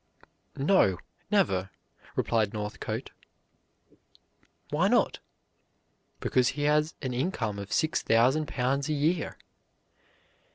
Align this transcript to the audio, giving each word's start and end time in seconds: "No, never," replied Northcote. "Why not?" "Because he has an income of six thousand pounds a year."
"No, 0.57 0.97
never," 1.29 1.69
replied 2.15 2.53
Northcote. 2.53 3.11
"Why 4.71 4.87
not?" 4.87 5.19
"Because 6.19 6.47
he 6.57 6.63
has 6.63 6.95
an 7.03 7.13
income 7.13 7.59
of 7.59 7.71
six 7.71 8.01
thousand 8.01 8.47
pounds 8.47 8.89
a 8.89 8.93
year." 8.93 9.37